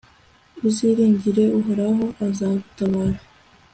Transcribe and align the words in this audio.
uziringire 0.67 1.43
uhoraho, 1.59 2.05
azagutabara 2.25 3.19